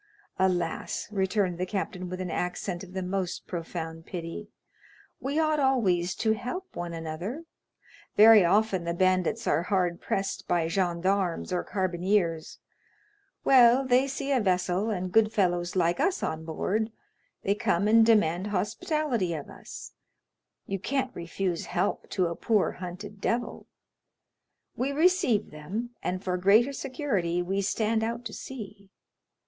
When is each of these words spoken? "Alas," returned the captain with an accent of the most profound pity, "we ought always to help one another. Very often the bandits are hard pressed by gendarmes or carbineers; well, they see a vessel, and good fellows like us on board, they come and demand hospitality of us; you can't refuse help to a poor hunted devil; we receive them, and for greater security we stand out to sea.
"Alas," 0.39 1.07
returned 1.11 1.59
the 1.59 1.65
captain 1.67 2.09
with 2.09 2.19
an 2.19 2.31
accent 2.31 2.83
of 2.83 2.93
the 2.93 3.03
most 3.03 3.45
profound 3.45 4.03
pity, 4.03 4.49
"we 5.19 5.37
ought 5.37 5.59
always 5.59 6.15
to 6.15 6.31
help 6.33 6.75
one 6.75 6.91
another. 6.91 7.43
Very 8.17 8.43
often 8.43 8.83
the 8.83 8.95
bandits 8.95 9.45
are 9.45 9.61
hard 9.61 10.01
pressed 10.01 10.47
by 10.47 10.67
gendarmes 10.67 11.53
or 11.53 11.63
carbineers; 11.63 12.57
well, 13.43 13.85
they 13.85 14.07
see 14.07 14.31
a 14.31 14.41
vessel, 14.41 14.89
and 14.89 15.11
good 15.11 15.31
fellows 15.31 15.75
like 15.75 15.99
us 15.99 16.23
on 16.23 16.45
board, 16.45 16.91
they 17.43 17.53
come 17.53 17.87
and 17.87 18.03
demand 18.03 18.47
hospitality 18.47 19.35
of 19.35 19.51
us; 19.51 19.93
you 20.65 20.79
can't 20.79 21.15
refuse 21.15 21.67
help 21.67 22.09
to 22.09 22.25
a 22.25 22.35
poor 22.35 22.71
hunted 22.71 23.21
devil; 23.21 23.67
we 24.75 24.91
receive 24.91 25.51
them, 25.51 25.91
and 26.01 26.23
for 26.23 26.37
greater 26.37 26.73
security 26.73 27.43
we 27.43 27.61
stand 27.61 28.03
out 28.03 28.25
to 28.25 28.33
sea. 28.33 28.89